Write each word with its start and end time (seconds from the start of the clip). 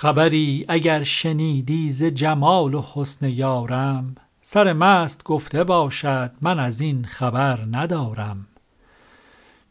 خبری 0.00 0.64
اگر 0.68 1.02
شنیدی 1.02 1.90
ز 1.90 2.04
جمال 2.04 2.74
و 2.74 2.82
حسن 2.94 3.28
یارم 3.28 4.14
سر 4.42 4.72
مست 4.72 5.24
گفته 5.24 5.64
باشد 5.64 6.30
من 6.40 6.60
از 6.60 6.80
این 6.80 7.04
خبر 7.04 7.60
ندارم 7.70 8.46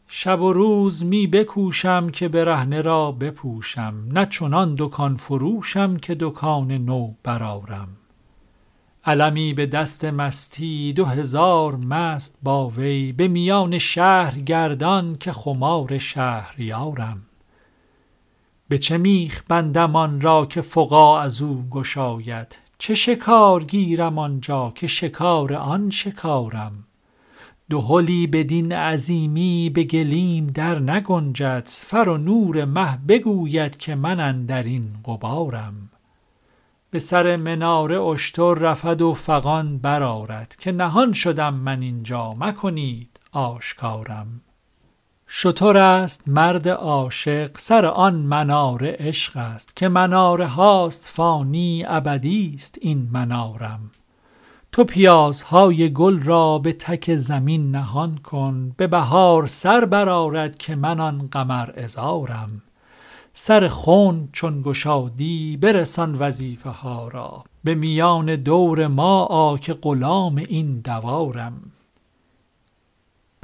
شب 0.08 0.40
و 0.40 0.52
روز 0.52 1.04
می 1.04 1.26
بکوشم 1.26 2.08
که 2.08 2.28
برهنه 2.28 2.80
را 2.80 3.12
بپوشم 3.12 3.94
نه 4.12 4.26
چنان 4.26 4.74
دکان 4.78 5.16
فروشم 5.16 5.96
که 5.96 6.16
دکان 6.20 6.72
نو 6.72 7.10
برارم 7.22 7.88
علمی 9.04 9.54
به 9.54 9.66
دست 9.66 10.04
مستی 10.04 10.92
دو 10.92 11.04
هزار 11.04 11.76
مست 11.76 12.38
با 12.42 12.68
وی 12.68 13.12
به 13.12 13.28
میان 13.28 13.78
شهر 13.78 14.38
گردان 14.38 15.14
که 15.14 15.32
خمار 15.32 16.02
یارم 16.58 17.22
به 18.68 18.78
چه 18.78 18.98
میخ 18.98 19.42
بندم 19.48 19.96
آن 19.96 20.20
را 20.20 20.46
که 20.46 20.60
فقا 20.60 21.18
از 21.18 21.42
او 21.42 21.68
گشاید 21.70 22.58
چه 22.78 22.94
شکار 22.94 23.64
گیرم 23.64 24.18
آنجا 24.18 24.72
که 24.74 24.86
شکار 24.86 25.54
آن 25.54 25.90
شکارم 25.90 26.72
به 27.68 28.26
بدین 28.32 28.72
عظیمی 28.72 29.70
به 29.70 29.84
گلیم 29.84 30.46
در 30.46 30.78
نگنجد 30.78 31.66
فر 31.68 32.08
و 32.08 32.16
نور 32.18 32.64
مه 32.64 32.98
بگوید 33.08 33.76
که 33.76 33.94
من 33.94 34.20
اندر 34.20 34.62
این 34.62 34.90
قبارم. 35.08 35.90
به 36.90 36.98
سر 36.98 37.36
مناره 37.36 38.00
اشتر 38.00 38.54
رفد 38.54 39.02
و 39.02 39.14
فغان 39.14 39.78
برارد 39.78 40.56
که 40.60 40.72
نهان 40.72 41.12
شدم 41.12 41.54
من 41.54 41.82
اینجا 41.82 42.32
مکنید 42.34 43.20
آشکارم 43.32 44.40
شطور 45.30 45.76
است 45.78 46.28
مرد 46.28 46.68
عاشق 46.68 47.50
سر 47.58 47.86
آن 47.86 48.14
مناره 48.14 48.96
عشق 48.98 49.36
است 49.36 49.76
که 49.76 49.88
مناره 49.88 50.46
هاست 50.46 51.08
فانی 51.12 51.84
ابدی 51.86 52.52
است 52.54 52.78
این 52.80 53.08
منارم 53.12 53.90
تو 54.72 54.84
پیازهای 54.84 55.92
گل 55.92 56.22
را 56.22 56.58
به 56.58 56.72
تک 56.72 57.16
زمین 57.16 57.70
نهان 57.70 58.18
کن 58.24 58.74
به 58.76 58.86
بهار 58.86 59.46
سر 59.46 59.84
برارد 59.84 60.58
که 60.58 60.76
من 60.76 61.00
آن 61.00 61.28
قمر 61.32 61.70
ازارم 61.76 62.62
سر 63.34 63.68
خون 63.68 64.28
چون 64.32 64.62
گشادی 64.62 65.56
برسان 65.56 66.14
وظیفه 66.14 66.70
ها 66.70 67.08
را 67.08 67.44
به 67.64 67.74
میان 67.74 68.36
دور 68.36 68.86
ما 68.86 69.22
آ 69.24 69.56
که 69.56 69.72
غلام 69.74 70.36
این 70.36 70.80
دوارم 70.80 71.62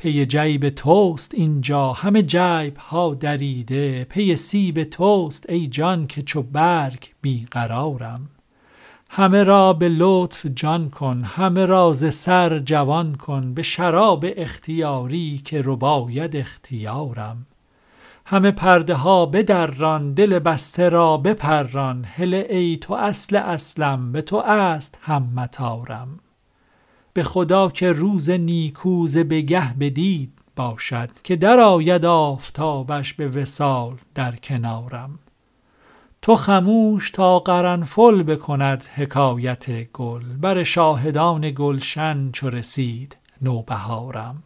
پی 0.04 0.26
جیب 0.26 0.68
توست 0.68 1.34
اینجا 1.34 1.92
همه 1.92 2.22
جیب 2.22 2.76
ها 2.76 3.14
دریده 3.14 4.04
پی 4.04 4.36
سیب 4.36 4.84
توست 4.84 5.50
ای 5.50 5.66
جان 5.68 6.06
که 6.06 6.22
چو 6.22 6.42
برگ 6.42 7.08
بیقرارم 7.20 8.20
همه 9.10 9.42
را 9.42 9.72
به 9.72 9.88
لطف 9.88 10.46
جان 10.54 10.90
کن 10.90 11.22
همه 11.26 11.66
را 11.66 11.92
ز 11.92 12.14
سر 12.14 12.58
جوان 12.58 13.14
کن 13.14 13.54
به 13.54 13.62
شراب 13.62 14.24
اختیاری 14.36 15.40
که 15.44 15.62
رباید 15.64 16.36
اختیارم 16.36 17.46
همه 18.26 18.50
پرده 18.50 18.94
ها 18.94 19.26
بدران 19.26 20.12
دل 20.14 20.38
بسته 20.38 20.88
را 20.88 21.16
بپران 21.16 22.04
هله 22.16 22.46
ای 22.50 22.76
تو 22.76 22.94
اصل 22.94 23.36
اصلم 23.36 24.12
به 24.12 24.22
تو 24.22 24.36
است 24.36 24.98
هم 25.02 25.22
متارم 25.36 26.18
به 27.14 27.22
خدا 27.22 27.68
که 27.68 27.92
روز 27.92 28.30
نیکوز 28.30 29.18
بگه 29.18 29.74
بدید 29.78 30.32
باشد 30.56 31.10
که 31.24 31.36
در 31.36 31.58
آید 31.60 32.04
آفتابش 32.04 33.14
به 33.14 33.28
وسال 33.28 33.94
در 34.14 34.36
کنارم 34.36 35.18
تو 36.22 36.36
خموش 36.36 37.10
تا 37.10 37.38
قرنفل 37.40 38.22
بکند 38.22 38.86
حکایت 38.94 39.92
گل 39.92 40.22
بر 40.40 40.62
شاهدان 40.62 41.50
گلشن 41.50 42.30
چو 42.32 42.50
رسید 42.50 43.16
نوبهارم 43.42 44.42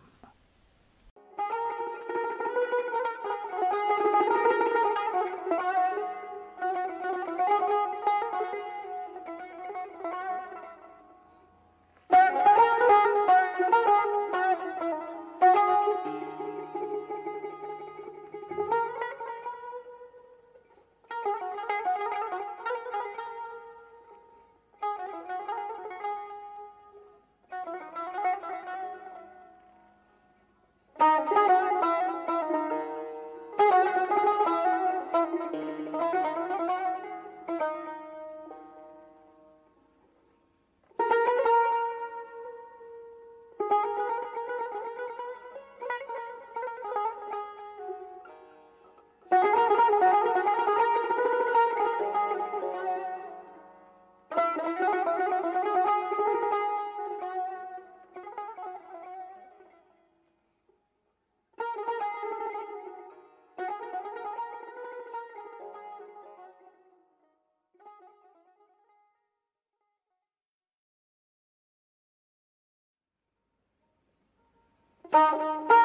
Música 75.18 75.77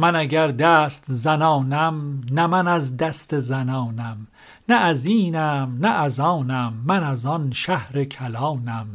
من 0.00 0.16
اگر 0.16 0.48
دست 0.48 1.04
زنانم 1.08 2.20
نه 2.32 2.46
من 2.46 2.68
از 2.68 2.96
دست 2.96 3.38
زنانم 3.38 4.26
نه 4.68 4.74
از 4.76 5.06
اینم 5.06 5.76
نه 5.80 5.88
از 5.88 6.20
آنم 6.20 6.74
من 6.86 7.04
از 7.04 7.26
آن 7.26 7.50
شهر 7.50 8.04
کلانم 8.04 8.86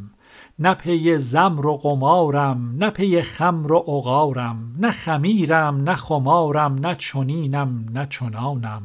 نه 0.60 0.74
پی 0.74 1.18
زمر 1.18 1.68
و 1.68 1.78
قمارم 1.78 2.76
نه 2.80 2.90
پی 2.90 3.22
خمر 3.22 3.72
و 3.74 3.78
عقارم 3.80 4.76
نه 4.80 4.92
خمیرم 4.92 5.82
نه 5.84 5.96
خمارم 5.96 6.76
نه 6.76 6.96
چنینم 6.96 7.86
نه 7.94 8.06
چنانم 8.06 8.82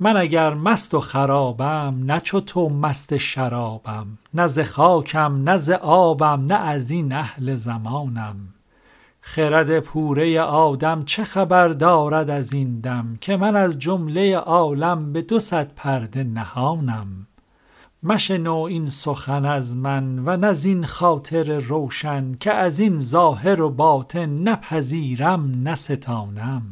من 0.00 0.16
اگر 0.16 0.54
مست 0.54 0.94
و 0.94 1.00
خرابم 1.00 1.98
نه 2.06 2.20
چو 2.20 2.40
تو 2.40 2.68
مست 2.68 3.16
شرابم 3.16 4.06
نه 4.34 4.46
ز 4.46 4.60
خاکم 4.60 5.42
نه 5.42 5.56
ز 5.58 5.70
آبم 5.82 6.44
نه 6.46 6.54
از 6.54 6.90
این 6.90 7.12
اهل 7.12 7.54
زمانم 7.54 8.36
خرد 9.32 9.80
پوره 9.80 10.40
آدم 10.40 11.02
چه 11.04 11.24
خبر 11.24 11.68
دارد 11.68 12.30
از 12.30 12.52
این 12.52 12.80
دم 12.80 13.18
که 13.20 13.36
من 13.36 13.56
از 13.56 13.78
جمله 13.78 14.36
عالم 14.36 15.12
به 15.12 15.22
دو 15.22 15.38
صد 15.38 15.70
پرده 15.76 16.24
نهانم 16.24 17.06
مشنو 18.02 18.56
این 18.56 18.86
سخن 18.86 19.44
از 19.44 19.76
من 19.76 20.18
و 20.18 20.36
نه 20.36 20.54
این 20.64 20.84
خاطر 20.86 21.58
روشن 21.58 22.34
که 22.40 22.52
از 22.52 22.80
این 22.80 22.98
ظاهر 23.00 23.60
و 23.60 23.70
باطن 23.70 24.30
نپذیرم 24.30 25.68
نستانم 25.68 26.62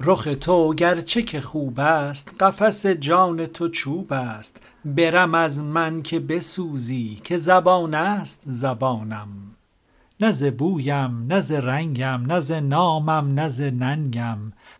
رخ 0.00 0.28
تو 0.40 0.74
گرچه 0.74 1.22
که 1.22 1.40
خوب 1.40 1.80
است 1.80 2.42
قفس 2.42 2.86
جان 2.86 3.46
تو 3.46 3.68
چوب 3.68 4.12
است 4.12 4.60
برم 4.84 5.34
از 5.34 5.62
من 5.62 6.02
که 6.02 6.20
بسوزی 6.20 7.20
که 7.24 7.38
زبان 7.38 7.94
است 7.94 8.42
زبانم 8.46 9.28
نه 10.22 10.32
ز 10.32 10.44
بویم 10.44 11.26
نه 11.26 11.40
ز 11.40 11.52
رنگم 11.52 12.22
نه 12.28 12.40
ز 12.40 12.52
نامم 12.52 13.34
نه 13.34 13.48
ز 13.48 13.60
ننگم 13.60 14.38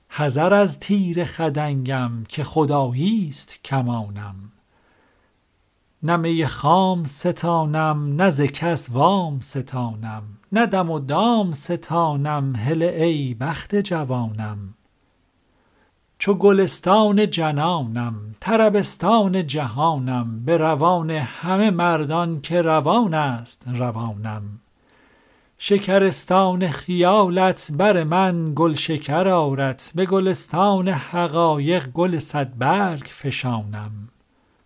حذر 0.09 0.55
از 0.55 0.81
تیر 0.81 1.25
خدنگم 1.25 2.11
که 2.29 2.45
خدایی 2.45 3.27
است 3.29 3.59
کمانم 3.65 4.35
نه 6.03 6.47
خام 6.47 7.05
ستانم 7.05 8.17
نه 8.17 8.31
ز 8.31 8.41
کس 8.43 8.89
وام 8.91 9.41
ستانم 9.41 10.23
نه 10.53 10.67
دم 10.67 10.91
و 10.91 10.99
دام 10.99 11.53
ستانم 11.53 12.57
هله 12.57 12.87
ای 12.87 13.35
بخت 13.35 13.77
جوانم 13.77 14.59
چو 16.19 16.35
گلستان 16.35 17.31
جنانم 17.31 18.17
طربستان 18.41 19.47
جهانم 19.47 20.45
به 20.45 20.57
روان 20.57 21.11
همه 21.11 21.71
مردان 21.71 22.41
که 22.41 22.63
روان 22.63 23.15
است 23.15 23.65
روانم 23.75 24.43
شکرستان 25.65 26.69
خیالت 26.71 27.71
بر 27.77 28.05
من 28.05 28.53
گل 28.57 28.75
شکر 28.75 29.29
آرد 29.29 29.93
به 29.95 30.07
گلستان 30.07 30.89
حقایق 30.89 31.87
گل 31.89 32.19
صدبرگ 32.19 33.09
فشانم 33.13 33.93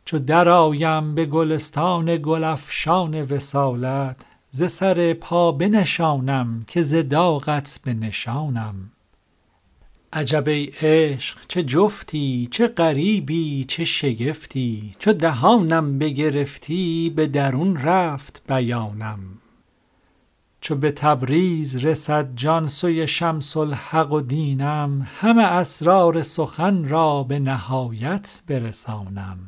چو 0.05 0.19
درآیم 0.19 1.15
به 1.15 1.27
گلستان 1.27 2.17
گلافشان 2.17 3.23
وسالت 3.23 4.17
ز 4.51 4.65
سر 4.71 5.13
پا 5.15 5.53
بنشانم 5.53 6.65
که 6.69 6.83
ز 6.83 6.95
داغت 6.95 7.81
بنشانم 7.87 8.75
عجب 10.13 10.49
ای 10.49 10.65
عشق 10.81 11.39
چه 11.49 11.63
جفتی 11.63 12.49
چه 12.51 12.67
غریبی 12.67 13.65
چه 13.69 13.85
شگفتی 13.85 14.95
چو 14.99 15.13
دهانم 15.13 15.99
بگرفتی 15.99 17.13
به 17.17 17.27
درون 17.27 17.77
رفت 17.77 18.43
بیانم 18.49 19.19
چو 20.67 20.75
به 20.75 20.91
تبریز 20.93 21.77
رسد 21.85 22.35
جان 22.37 22.67
سوی 22.67 23.07
شمس 23.07 23.57
الحق 23.57 24.13
و 24.13 24.21
دینم 24.21 25.09
همه 25.21 25.43
اسرار 25.43 26.23
سخن 26.23 26.89
را 26.89 27.23
به 27.23 27.39
نهایت 27.39 28.41
برسانم 28.49 29.39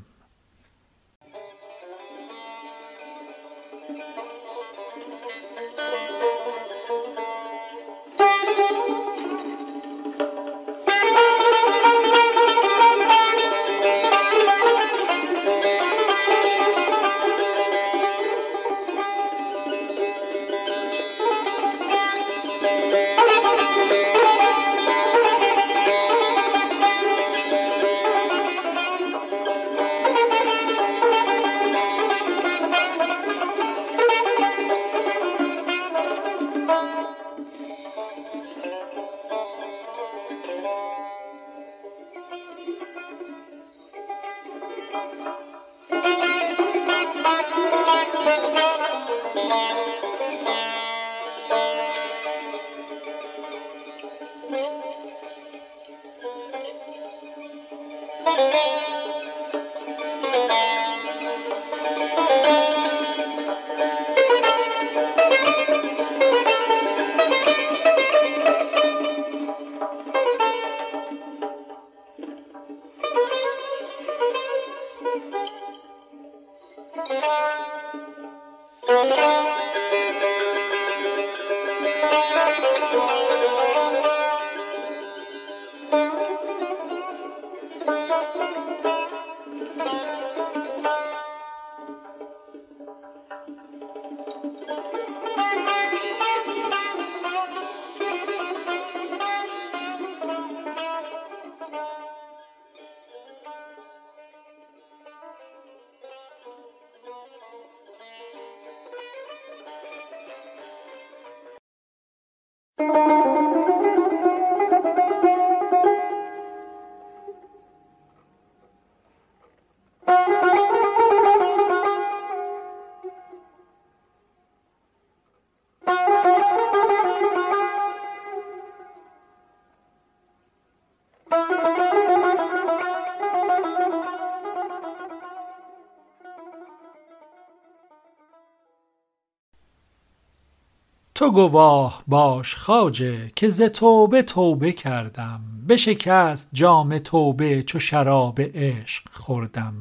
تو 141.18 141.30
گواه 141.30 142.02
باش 142.06 142.56
خاجه 142.56 143.30
که 143.36 143.48
ز 143.48 143.62
توبه 143.62 144.22
توبه 144.22 144.72
کردم 144.72 145.40
شکست 145.78 146.50
جام 146.52 146.98
توبه 146.98 147.62
چو 147.62 147.78
شراب 147.78 148.40
عشق 148.40 149.02
خوردم 149.12 149.74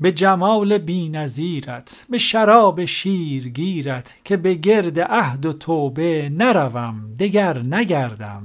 به 0.00 0.12
جمال 0.12 0.78
بی 0.78 1.08
نظیرت 1.08 2.06
به 2.10 2.18
شراب 2.18 2.84
شیرگیرت 2.84 4.14
که 4.24 4.36
به 4.36 4.54
گرد 4.54 5.00
عهد 5.00 5.46
و 5.46 5.52
توبه 5.52 6.28
نروم 6.32 7.14
دگر 7.18 7.58
نگردم 7.58 8.42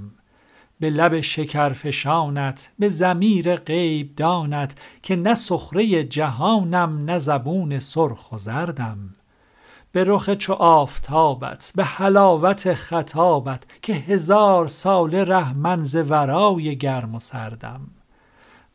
به 0.79 0.89
لب 0.89 1.21
شکرفشانت 1.21 2.71
به 2.79 2.89
زمیر 2.89 3.55
غیب 3.55 4.15
دانت 4.15 4.75
که 5.03 5.15
نه 5.15 5.35
سخره 5.35 6.03
جهانم 6.03 7.05
نه 7.05 7.19
زبون 7.19 7.79
سرخ 7.79 8.31
و 8.31 8.37
زردم 8.37 8.97
به 9.95 10.03
رخ 10.07 10.29
چو 10.29 10.53
آفتابت 10.53 11.71
به 11.75 11.83
حلاوت 11.85 12.73
خطابت 12.73 13.63
که 13.81 13.93
هزار 13.93 14.67
سال 14.67 15.15
ره 15.15 15.77
ز 15.83 15.95
ورای 16.09 16.75
گرم 16.77 17.15
و 17.15 17.19
سردم 17.19 17.81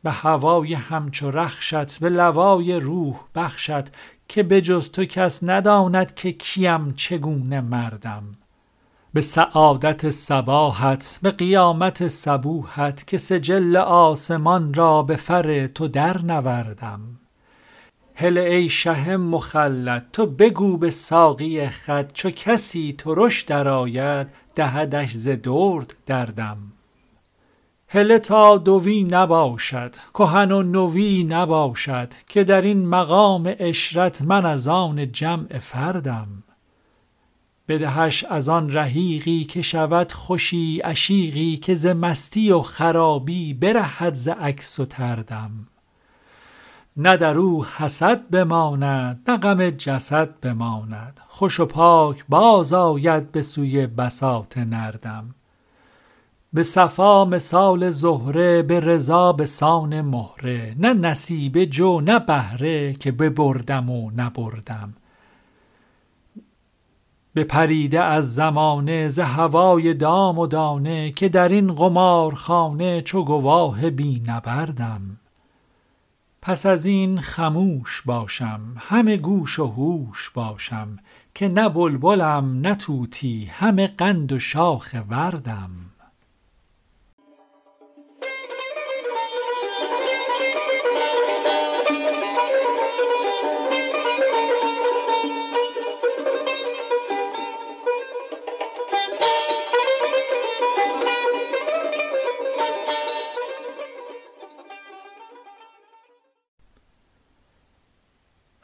به 0.03 0.11
هوای 0.11 0.73
همچو 0.73 1.31
رخشت 1.31 1.99
به 1.99 2.09
لوای 2.09 2.75
روح 2.79 3.15
بخشت 3.35 3.85
که 4.27 4.43
به 4.43 4.61
جز 4.61 4.91
تو 4.91 5.05
کس 5.05 5.43
نداند 5.43 6.13
که 6.15 6.31
کیم 6.31 6.93
چگونه 6.93 7.61
مردم 7.61 8.23
به 9.13 9.21
سعادت 9.21 10.09
سباحت، 10.09 11.19
به 11.21 11.31
قیامت 11.31 12.07
سبوحت 12.07 13.07
که 13.07 13.17
سجل 13.17 13.77
آسمان 13.77 14.73
را 14.73 15.01
به 15.03 15.15
فر 15.15 15.67
تو 15.67 15.87
در 15.87 16.21
نوردم 16.21 16.99
هل 18.15 18.37
ای 18.37 18.69
شه 18.69 19.17
مخلط 19.17 20.03
تو 20.13 20.25
بگو 20.25 20.77
به 20.77 20.91
ساقی 20.91 21.67
خد 21.67 22.11
چو 22.13 22.29
کسی 22.29 22.95
ترش 22.97 23.41
درآید 23.41 24.27
دهدش 24.55 25.11
ز 25.13 25.27
درد 25.27 25.93
دردم 26.05 26.57
هله 27.87 28.19
تا 28.19 28.57
دوی 28.57 29.03
نباشد 29.03 29.95
کهن 30.13 30.51
و 30.51 30.63
نوی 30.63 31.23
نباشد 31.23 32.07
که 32.27 32.43
در 32.43 32.61
این 32.61 32.85
مقام 32.85 33.53
اشرت 33.59 34.21
من 34.21 34.45
از 34.45 34.67
آن 34.67 35.11
جمع 35.11 35.57
فردم 35.57 36.27
بدهش 37.67 38.23
از 38.23 38.49
آن 38.49 38.71
رهیقی 38.71 39.43
که 39.43 39.61
شود 39.61 40.11
خوشی 40.11 40.79
عشیقی 40.79 41.57
که 41.57 41.75
ز 41.75 41.85
مستی 41.85 42.51
و 42.51 42.61
خرابی 42.61 43.53
برهد 43.53 44.13
ز 44.13 44.27
عکس 44.27 44.79
و 44.79 44.85
تردم 44.85 45.51
نه 46.97 47.17
در 47.17 47.37
او 47.37 47.65
حسد 47.65 48.29
بماند 48.29 49.21
نه 49.29 49.37
غم 49.37 49.69
جسد 49.69 50.29
بماند 50.41 51.19
خوش 51.27 51.59
و 51.59 51.65
پاک 51.65 52.25
باز 52.29 52.73
آید 52.73 53.31
به 53.31 53.41
سوی 53.41 53.87
بساط 53.87 54.57
نردم 54.57 55.35
به 56.53 56.63
صفا 56.63 57.25
مثال 57.25 57.89
زهره 57.89 58.61
به 58.61 58.79
رضا 58.79 59.33
به 59.33 59.45
سان 59.45 60.01
مهره 60.01 60.75
نه 60.79 60.93
نصیب 60.93 61.63
جو 61.65 62.01
نه 62.01 62.19
بهره 62.19 62.93
که 62.93 63.11
ببردم 63.11 63.89
و 63.89 64.11
نبردم 64.17 64.93
به 67.33 67.43
پریده 67.43 67.99
از 68.01 68.33
زمانه 68.35 69.07
ز 69.09 69.19
هوای 69.19 69.93
دام 69.93 70.39
و 70.39 70.47
دانه 70.47 71.11
که 71.11 71.29
در 71.29 71.49
این 71.49 71.73
قمارخانه 71.73 73.01
چو 73.01 73.25
گواه 73.25 73.89
بی 73.89 74.23
نبردم 74.25 75.01
پس 76.43 76.65
از 76.65 76.85
این 76.85 77.19
خموش 77.21 78.01
باشم 78.01 78.61
همه 78.77 79.17
گوش 79.17 79.59
و 79.59 79.65
هوش 79.65 80.29
باشم 80.29 80.99
که 81.35 81.47
نه 81.47 81.69
بلبلم 81.69 82.59
نه 82.61 82.75
توتی 82.75 83.45
همه 83.45 83.87
قند 83.87 84.31
و 84.31 84.39
شاخ 84.39 84.95
وردم 85.09 85.69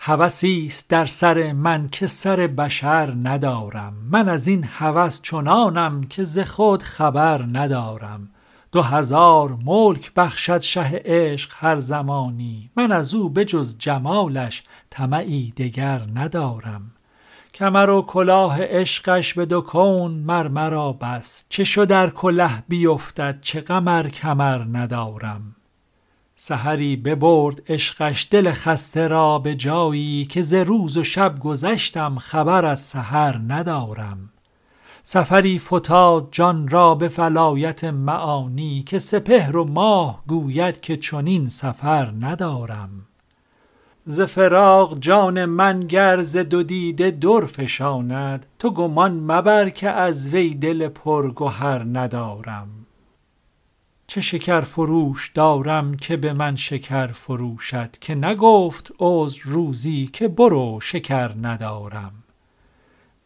هوسی 0.09 0.65
است 0.67 0.89
در 0.89 1.05
سر 1.05 1.51
من 1.53 1.87
که 1.89 2.07
سر 2.07 2.35
بشر 2.35 3.13
ندارم 3.23 3.93
من 4.11 4.29
از 4.29 4.47
این 4.47 4.63
هوس 4.63 5.21
چنانم 5.21 6.03
که 6.09 6.23
ز 6.23 6.39
خود 6.39 6.83
خبر 6.83 7.45
ندارم 7.53 8.29
دو 8.71 8.81
هزار 8.81 9.57
ملک 9.65 10.13
بخشد 10.13 10.61
شه 10.61 11.01
عشق 11.05 11.51
هر 11.55 11.79
زمانی 11.79 12.69
من 12.77 12.91
از 12.91 13.13
او 13.13 13.29
بجز 13.29 13.77
جمالش 13.77 14.63
طمعی 14.89 15.53
دگر 15.57 16.01
ندارم 16.15 16.81
کمر 17.53 17.89
و 17.89 18.01
کلاه 18.01 18.63
عشقش 18.63 19.33
به 19.33 19.45
دو 19.45 19.61
کون 19.61 20.11
مرمرا 20.11 20.91
بس 20.93 21.45
چه 21.49 21.63
شو 21.63 21.85
در 21.85 22.09
کله 22.09 22.49
بیفتد 22.67 23.37
چه 23.41 23.61
قمر 23.61 24.09
کمر 24.09 24.57
ندارم 24.63 25.55
سحری 26.39 26.95
ببرد 26.95 27.61
عشقش 27.67 28.27
دل 28.31 28.51
خسته 28.51 29.07
را 29.07 29.39
به 29.39 29.55
جایی 29.55 30.25
که 30.25 30.41
ز 30.41 30.53
روز 30.53 30.97
و 30.97 31.03
شب 31.03 31.39
گذشتم 31.39 32.19
خبر 32.19 32.65
از 32.65 32.79
سحر 32.79 33.41
ندارم 33.47 34.17
سفری 35.03 35.59
فتاد 35.59 36.27
جان 36.31 36.67
را 36.67 36.95
به 36.95 37.07
فلایت 37.07 37.83
معانی 37.83 38.83
که 38.83 38.99
سپهر 38.99 39.57
و 39.57 39.63
ماه 39.71 40.23
گوید 40.27 40.81
که 40.81 40.97
چنین 40.97 41.47
سفر 41.49 42.13
ندارم 42.19 42.89
ز 44.05 44.21
فراق 44.21 44.97
جان 44.99 45.45
من 45.45 45.79
گر 45.79 46.21
ز 46.21 46.37
دو 46.37 46.63
دیده 46.63 47.11
در 47.11 47.45
فشاند 47.45 48.45
تو 48.59 48.69
گمان 48.69 49.11
مبر 49.13 49.69
که 49.69 49.89
از 49.89 50.29
وی 50.33 50.55
دل 50.55 50.87
پرگهر 50.87 51.83
ندارم 51.83 52.67
چه 54.09 54.21
شکر 54.21 54.61
فروش 54.61 55.29
دارم 55.33 55.97
که 55.97 56.17
به 56.17 56.33
من 56.33 56.55
شکر 56.55 57.07
فروشد 57.07 57.95
که 58.01 58.15
نگفت 58.15 58.91
عذر 58.99 59.39
روزی 59.45 60.09
که 60.13 60.27
برو 60.27 60.79
شکر 60.81 61.31
ندارم 61.41 62.11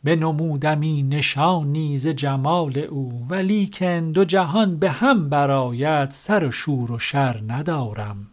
به 0.03 0.15
بنمودمی 0.15 1.03
نشانی 1.03 1.97
ز 1.97 2.07
جمال 2.07 2.77
او 2.77 3.27
که 3.71 4.03
دو 4.13 4.25
جهان 4.25 4.77
به 4.79 4.91
هم 4.91 5.29
برایت 5.29 6.11
سر 6.11 6.43
و 6.43 6.51
شور 6.51 6.91
و 6.91 6.99
شر 6.99 7.41
ندارم 7.47 8.27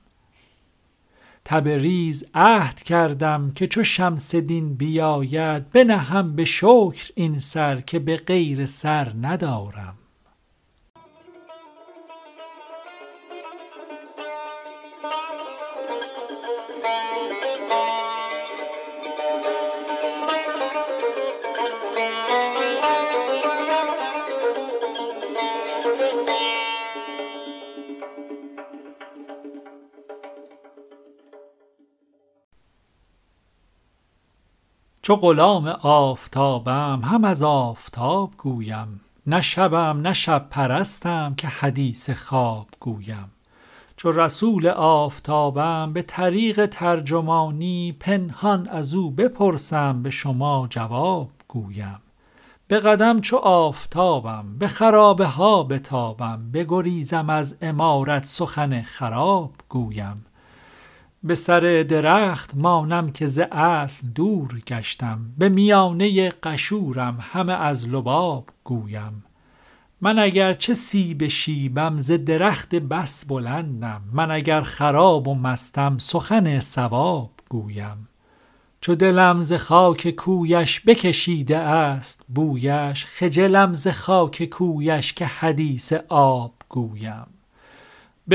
تبریز 1.45 2.25
عهد 2.35 2.83
کردم 2.83 3.51
که 3.55 3.67
چو 3.67 3.83
شمس 3.83 4.35
دین 4.35 4.75
بیاید 4.75 5.71
بنهم 5.73 6.37
به 6.37 6.45
شکر 6.45 7.11
این 7.15 7.41
سر 7.41 7.81
که 7.81 7.99
به 7.99 8.17
غیر 8.17 8.67
سر 8.67 9.13
ندارم 9.21 9.95
چو 35.09 35.17
غلام 35.17 35.67
آفتابم 35.83 37.01
هم 37.05 37.25
از 37.25 37.43
آفتاب 37.43 38.31
گویم 38.39 39.01
نه 39.27 39.41
شبم 39.41 40.01
نه 40.01 40.13
شب 40.13 40.47
پرستم 40.51 41.35
که 41.37 41.49
حدیث 41.49 42.11
خواب 42.11 42.67
گویم 42.81 43.33
چو 43.97 44.13
رسول 44.13 44.67
آفتابم 44.69 45.91
به 45.95 46.03
طریق 46.03 46.67
ترجمانی 46.67 47.93
پنهان 48.01 48.69
از 48.69 48.95
او 48.95 49.11
بپرسم 49.11 50.03
به 50.03 50.11
شما 50.11 50.67
جواب 50.71 51.29
گویم 51.49 51.99
به 52.69 52.79
قدم 52.79 53.21
چو 53.21 53.37
آفتابم 53.37 54.45
به 54.59 54.69
خرابه 54.69 55.27
ها 55.27 55.63
بتابم 55.63 56.51
بگریزم 56.55 57.31
از 57.31 57.57
امارت 57.63 58.25
سخن 58.25 58.83
خراب 58.83 59.53
گویم 59.69 60.25
به 61.25 61.35
سر 61.35 61.87
درخت 61.89 62.51
مانم 62.55 63.13
که 63.13 63.27
ز 63.27 63.39
اصل 63.53 64.07
دور 64.07 64.61
گشتم 64.69 65.21
به 65.39 65.49
میانه 65.49 66.31
قشورم 66.31 67.19
همه 67.21 67.53
از 67.53 67.89
لباب 67.89 68.45
گویم 68.65 69.25
من 70.01 70.19
اگر 70.19 70.55
چه 70.55 70.75
سیب 70.75 71.29
شیبم 71.29 71.99
ز 71.99 72.13
درخت 72.13 72.75
بس 72.75 73.25
بلندم 73.25 74.03
من 74.13 74.31
اگر 74.31 74.61
خراب 74.61 75.29
و 75.29 75.35
مستم 75.35 75.99
سخن 76.01 76.61
سواب 76.61 77.31
گویم 77.49 78.09
چو 78.81 78.95
دلم 78.95 79.41
ز 79.41 79.53
خاک 79.53 80.11
کویش 80.11 80.81
بکشیده 80.87 81.57
است 81.59 82.25
بویش 82.35 83.05
خجلم 83.05 83.73
ز 83.75 83.89
خاک 83.89 84.45
کویش 84.45 85.15
که 85.15 85.27
حدیث 85.27 85.93
آب 86.09 86.55
گویم 86.69 87.27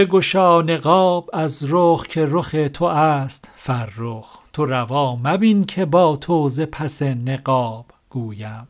گشا 0.02 0.62
نقاب 0.62 1.30
از 1.34 1.66
رخ 1.70 2.08
که 2.08 2.26
رخ 2.30 2.56
تو 2.74 2.86
است 2.86 3.50
فرخ 3.56 4.40
تو 4.54 4.66
روا 4.66 5.18
مبین 5.24 5.64
که 5.66 5.86
با 5.86 6.16
تو 6.16 6.50
ز 6.50 6.60
پس 6.62 7.02
نقاب 7.02 7.86
گویم 8.10 8.68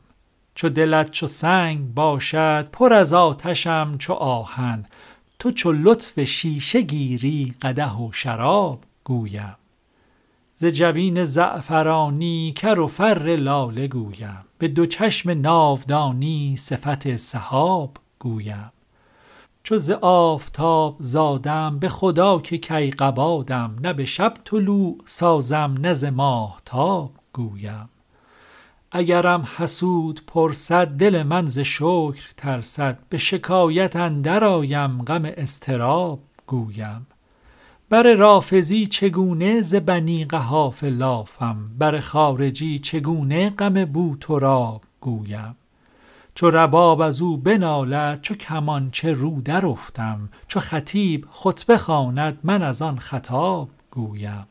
چو 0.55 0.69
دلت 0.69 1.11
چو 1.11 1.27
سنگ 1.27 1.93
باشد 1.93 2.67
پر 2.71 2.93
از 2.93 3.13
آتشم 3.13 3.95
چو 3.99 4.13
آهن 4.13 4.85
تو 5.39 5.51
چو 5.51 5.71
لطف 5.71 6.19
شیشه 6.19 6.81
گیری 6.81 7.53
قده 7.61 7.91
و 7.93 8.11
شراب 8.11 8.79
گویم 9.03 9.55
ز 10.55 10.65
جبین 10.65 11.25
زعفرانی 11.25 12.51
کر 12.55 12.79
و 12.79 12.87
فر 12.87 13.37
لاله 13.39 13.87
گویم 13.87 14.39
به 14.57 14.67
دو 14.67 14.85
چشم 14.85 15.31
ناودانی 15.31 16.57
صفت 16.57 17.17
صحاب 17.17 17.97
گویم 18.19 18.71
چو 19.65 19.77
ز 19.77 19.89
آفتاب 20.01 20.96
زادم 21.00 21.79
به 21.79 21.89
خدا 21.89 22.39
که 22.39 22.58
قبادم 23.00 23.75
نه 23.84 23.93
به 23.93 24.05
شب 24.05 24.34
طلوع 24.46 24.97
سازم 25.06 25.76
نه 25.82 25.93
ز 25.93 26.06
ماهتاب 26.06 27.12
گویم 27.34 27.89
اگرم 28.91 29.47
حسود 29.58 30.21
پرسد 30.28 30.88
دل 30.88 31.23
من 31.23 31.45
ز 31.45 31.60
شکر 31.60 32.15
ترسد 32.38 32.97
به 33.10 33.17
شکایت 33.17 34.21
درآیم 34.21 35.04
غم 35.04 35.23
استراب 35.38 36.19
گویم 36.47 37.08
بر 37.89 38.04
رافضی 38.04 38.88
چگونه 38.88 39.62
ز 39.62 39.76
بنی 39.76 40.26
قحاف 40.26 40.84
لافم 40.84 41.58
بر 41.78 41.99
خارجی 41.99 42.80
چگونه 42.80 43.49
غم 43.49 43.86
بوتراب 43.86 44.82
گویم 45.02 45.56
چو 46.36 46.50
رباب 46.50 47.02
از 47.02 47.22
او 47.22 47.38
بنالد 47.38 48.22
چو 48.22 48.36
کمانچه 48.36 49.12
رو 49.12 49.38
افتم 49.69 50.30
چو 50.48 50.60
خطیب 50.60 51.26
خطبه 51.32 51.78
خواند 51.78 52.39
من 52.43 52.63
از 52.63 52.82
آن 52.82 53.00
خطاب 53.00 53.69
گویم 53.91 54.48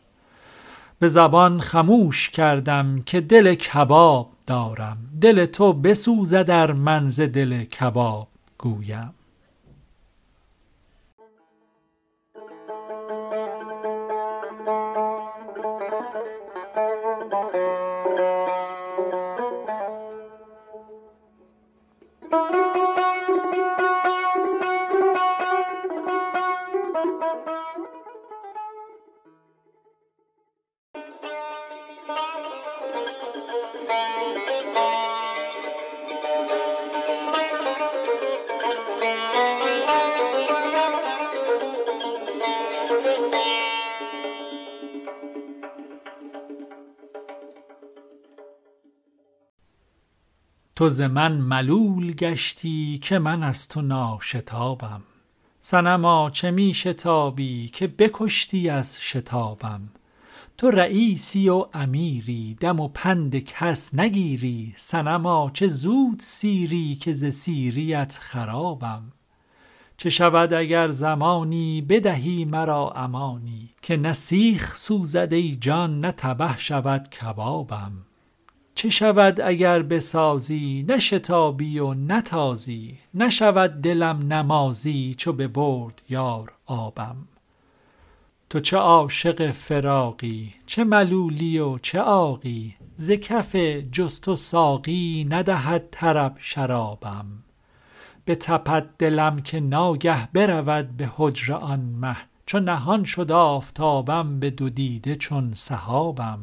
به 0.98 1.08
زبان 1.08 1.60
خموش 1.60 2.30
کردم 2.30 3.02
که 3.06 3.20
دل 3.20 3.54
کباب 3.54 4.30
دارم 4.46 4.96
دل 5.20 5.46
تو 5.46 5.72
بسوزد 5.72 6.46
در 6.46 6.72
منز 6.72 7.20
دل 7.20 7.64
کباب 7.64 8.28
گویم 8.58 9.14
تو 50.82 50.88
ز 50.88 51.00
من 51.00 51.32
ملول 51.40 52.12
گشتی 52.12 52.98
که 53.02 53.18
من 53.18 53.42
از 53.42 53.68
تو 53.68 53.82
ناشتابم 53.82 55.02
سنما 55.60 56.30
چه 56.30 56.50
می 56.50 56.74
شتابی 56.74 57.68
که 57.68 57.86
بکشتی 57.86 58.68
از 58.68 58.98
شتابم 59.00 59.80
تو 60.58 60.70
رئیسی 60.70 61.48
و 61.48 61.66
امیری 61.74 62.56
دم 62.60 62.80
و 62.80 62.88
پند 62.88 63.36
کس 63.38 63.94
نگیری 63.94 64.74
سنما 64.76 65.50
چه 65.54 65.68
زود 65.68 66.18
سیری 66.20 66.94
که 66.94 67.12
ز 67.12 67.24
سیریت 67.24 68.18
خرابم 68.22 69.02
چه 69.96 70.10
شود 70.10 70.52
اگر 70.52 70.88
زمانی 70.88 71.82
بدهی 71.82 72.44
مرا 72.44 72.90
امانی 72.90 73.70
که 73.82 73.96
نسیخ 73.96 74.16
سیخ 74.16 74.76
سوزد 74.76 75.28
ای 75.32 75.56
جان 75.56 76.00
نه 76.00 76.12
تبه 76.12 76.56
شود 76.58 77.08
کبابم 77.10 77.92
چه 78.82 78.88
شود 78.88 79.40
اگر 79.40 79.82
بسازی 79.82 80.84
نه 80.88 80.98
شتابی 80.98 81.78
و 81.78 81.94
نتازی 81.94 82.98
نشود 83.14 83.80
دلم 83.80 84.32
نمازی 84.32 85.14
چو 85.18 85.32
به 85.32 85.48
برد 85.48 86.02
یار 86.08 86.52
آبم 86.66 87.16
تو 88.50 88.60
چه 88.60 88.76
عاشق 88.76 89.50
فراقی 89.50 90.54
چه 90.66 90.84
ملولی 90.84 91.58
و 91.58 91.78
چه 91.78 92.00
آقی 92.00 92.74
ز 92.96 93.10
کف 93.10 93.56
جست 93.92 94.28
و 94.28 94.36
ساقی 94.36 95.26
ندهد 95.30 95.88
طرب 95.90 96.34
شرابم 96.38 97.26
به 98.24 98.34
تپد 98.34 98.90
دلم 98.98 99.38
که 99.40 99.60
ناگه 99.60 100.32
برود 100.32 100.88
به 100.96 101.10
حجر 101.16 101.52
آن 101.52 101.80
مه 101.80 102.16
چو 102.46 102.60
نهان 102.60 103.04
شد 103.04 103.32
آفتابم 103.32 104.40
به 104.40 104.50
دو 104.50 104.68
دیده 104.70 105.16
چون 105.16 105.54
سحابم 105.54 106.38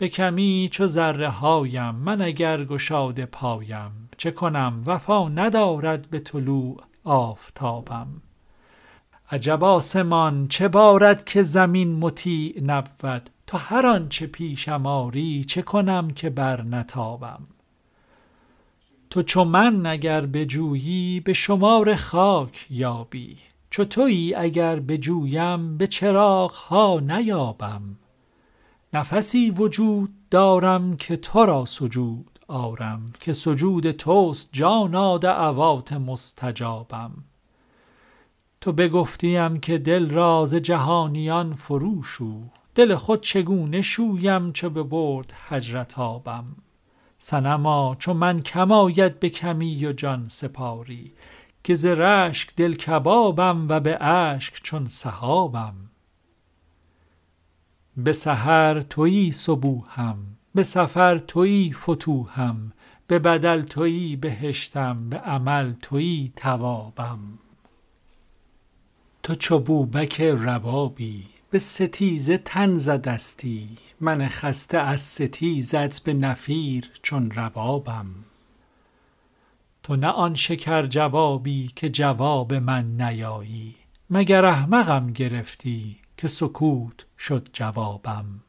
به 0.00 0.08
کمی 0.08 0.68
چو 0.72 0.86
ذره 0.86 1.28
هایم 1.28 1.94
من 1.94 2.22
اگر 2.22 2.64
گشاده 2.64 3.26
پایم 3.26 4.08
چه 4.16 4.30
کنم 4.30 4.82
وفا 4.86 5.28
ندارد 5.28 6.10
به 6.10 6.18
طلوع 6.20 6.76
آفتابم 7.04 8.06
عجب 9.32 9.64
آسمان 9.64 10.48
چه 10.48 10.68
بارد 10.68 11.24
که 11.24 11.42
زمین 11.42 11.92
مطیع 11.96 12.60
نبود 12.62 13.30
تو 13.46 13.58
هر 13.58 13.86
آنچه 13.86 14.26
پیشم 14.26 14.86
آری 14.86 15.44
چه 15.44 15.62
کنم 15.62 16.10
که 16.10 16.30
بر 16.30 16.62
نتابم 16.62 17.42
تو 19.10 19.22
چو 19.22 19.44
من 19.44 19.86
اگر 19.86 20.26
بجویی 20.26 21.20
به 21.20 21.32
شمار 21.32 21.94
خاک 21.96 22.66
یابی 22.70 23.36
چو 23.70 23.84
تویی 23.84 24.34
اگر 24.34 24.80
بجویم 24.80 25.76
به 25.78 25.86
چراغ 25.86 26.50
ها 26.52 27.00
نیابم 27.00 27.82
نفسی 28.92 29.50
وجود 29.50 30.10
دارم 30.30 30.96
که 30.96 31.16
تو 31.16 31.44
را 31.44 31.64
سجود 31.64 32.38
آرم 32.48 33.12
که 33.20 33.32
سجود 33.32 33.90
توست 33.90 34.48
جانا 34.52 35.18
دعوات 35.18 35.92
مستجابم 35.92 37.10
تو 38.60 38.72
بگفتیم 38.72 39.60
که 39.60 39.78
دل 39.78 40.10
راز 40.10 40.54
جهانیان 40.54 41.52
فروشو 41.52 42.34
دل 42.74 42.94
خود 42.94 43.20
چگونه 43.20 43.82
شویم 43.82 44.52
چه 44.52 44.68
به 44.68 44.82
برد 44.82 45.32
حجرت 45.48 45.98
آبم 45.98 46.44
سنما 47.18 47.96
چون 47.98 48.16
من 48.16 48.40
کمایت 48.42 49.20
به 49.20 49.28
کمی 49.28 49.86
و 49.86 49.92
جان 49.92 50.28
سپاری 50.28 51.12
که 51.64 51.74
ز 51.74 51.84
رشک 51.86 52.50
دل 52.56 52.74
کبابم 52.74 53.66
و 53.68 53.80
به 53.80 54.04
اشک 54.04 54.54
چون 54.62 54.86
سحابم 54.86 55.74
به 57.96 58.12
سحر 58.12 58.80
تویی 58.80 59.32
صبوهم 59.32 60.16
به 60.54 60.62
سفر 60.62 61.18
تویی 61.18 61.72
فتوهم 61.72 62.72
به 63.06 63.18
بدل 63.18 63.62
تویی 63.62 64.16
بهشتم 64.16 65.08
به 65.08 65.16
عمل 65.18 65.72
تویی 65.82 66.32
توابم 66.36 67.18
تو 69.22 69.34
چوبوبک 69.34 69.92
بکه 70.06 70.34
ربابی 70.34 71.26
به 71.50 71.58
ستیزه 71.58 72.38
تن 72.38 72.78
زدستی 72.78 73.68
من 74.00 74.26
خسته 74.28 74.78
از 74.78 75.00
ستیزت 75.00 75.98
به 76.00 76.14
نفیر 76.14 76.84
چون 77.02 77.30
ربابم 77.30 78.06
تو 79.82 79.96
نه 79.96 80.06
آن 80.08 80.34
شکر 80.34 80.86
جوابی 80.86 81.70
که 81.76 81.88
جواب 81.88 82.54
من 82.54 83.00
نیایی 83.02 83.74
مگر 84.10 84.44
احمقم 84.44 85.12
گرفتی 85.12 85.96
که 86.20 86.28
سکوت 86.28 87.06
شد 87.18 87.48
جوابم 87.52 88.42